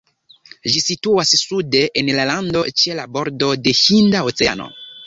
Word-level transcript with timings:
Ĝi 0.75 0.81
situas 0.85 1.33
sude 1.41 1.83
en 2.03 2.11
la 2.21 2.27
lando, 2.33 2.65
ĉe 2.81 2.99
la 3.03 3.09
bordo 3.19 3.55
de 3.69 3.77
Hinda 3.87 4.27
Oceano. 4.33 4.73